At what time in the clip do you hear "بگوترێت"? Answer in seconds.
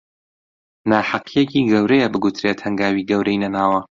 2.13-2.59